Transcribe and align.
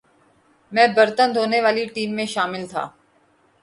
میں 0.71 0.87
برتن 0.95 1.35
دھونے 1.35 1.59
والی 1.61 1.85
ٹیم 1.95 2.11
میں 2.15 2.25
شامل 2.35 2.65
تھا 2.67 2.87